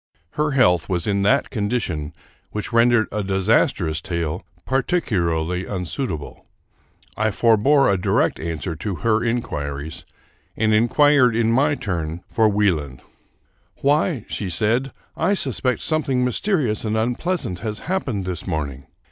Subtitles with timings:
[0.31, 2.11] Her health was in that condition
[2.49, 6.47] which rendered a disastrous tale particularly unsuitable.
[7.15, 10.03] I forbore a direct answer to her inquiries,
[10.57, 13.03] and inquired, in my turn, for Wie land.
[13.45, 14.91] '* Why," said she,"
[15.27, 18.87] I suspect something mysterious and unpleasant has happened this morning.